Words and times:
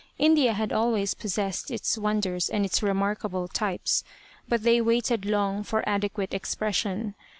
India 0.17 0.53
had 0.53 0.73
always 0.73 1.13
possessed 1.13 1.69
its 1.69 1.95
wonders 1.95 2.49
and 2.49 2.65
its 2.65 2.81
remarkable 2.81 3.47
types, 3.47 4.03
but 4.49 4.63
they 4.63 4.81
waited 4.81 5.25
long 5.27 5.61
for 5.63 5.87
adequate 5.87 6.33
expression. 6.33 7.13